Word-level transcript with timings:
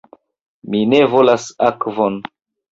Mi 0.69 0.81
ne 0.95 1.03
volas 1.13 1.47
akvon. 1.71 2.21